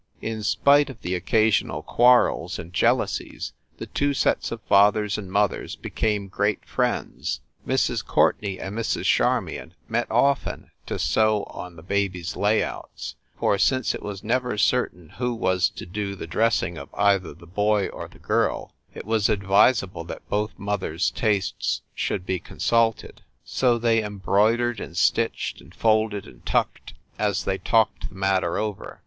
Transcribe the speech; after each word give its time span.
In 0.23 0.41
spite 0.41 0.89
of 0.89 0.99
the 1.01 1.13
occasional 1.13 1.83
quarrels 1.83 2.57
and 2.57 2.73
jealousies, 2.73 3.53
the 3.77 3.85
two 3.85 4.15
sets 4.15 4.51
of 4.51 4.59
fathers 4.63 5.15
and 5.15 5.31
mothers 5.31 5.75
be 5.75 5.91
came 5.91 6.27
great 6.27 6.65
friends. 6.65 7.39
Mrs. 7.67 8.03
Courtenay 8.03 8.57
and 8.57 8.75
Mrs. 8.75 9.03
Charmion 9.03 9.75
met 9.87 10.09
often 10.09 10.71
to 10.87 10.97
sew 10.97 11.43
on 11.43 11.75
the 11.75 11.83
babies 11.83 12.35
layouts; 12.35 13.13
for, 13.39 13.59
since 13.59 13.93
it 13.93 14.01
was 14.01 14.23
never 14.23 14.57
certain 14.57 15.09
who 15.19 15.35
was 15.35 15.69
to 15.69 15.85
do 15.85 16.15
the 16.15 16.25
dressing 16.25 16.79
of 16.79 16.89
either 16.95 17.35
the 17.35 17.45
boy 17.45 17.85
or 17.89 18.07
the 18.07 18.17
girl, 18.17 18.73
it 18.95 19.05
was 19.05 19.27
advisa 19.29 19.85
ble 19.93 20.03
that 20.05 20.27
both 20.27 20.57
mothers 20.57 21.11
tastes 21.11 21.83
should 21.93 22.25
be 22.25 22.39
consulted. 22.39 23.21
So 23.45 23.77
they 23.77 24.03
embroidered 24.03 24.79
and 24.79 24.97
stitched 24.97 25.61
and 25.61 25.75
folded 25.75 26.25
and 26.25 26.43
tucked 26.43 26.95
as 27.19 27.43
they 27.45 27.59
talked 27.59 28.09
the 28.09 28.15
matter 28.15 28.57
over. 28.57 28.99